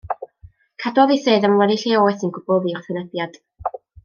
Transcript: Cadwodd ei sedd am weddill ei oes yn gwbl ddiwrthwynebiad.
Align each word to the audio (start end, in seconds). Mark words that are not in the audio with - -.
Cadwodd 0.83 1.13
ei 1.15 1.19
sedd 1.25 1.45
am 1.51 1.55
weddill 1.59 1.85
ei 1.91 1.95
oes 2.01 2.27
yn 2.29 2.35
gwbl 2.39 2.65
ddiwrthwynebiad. 2.65 3.39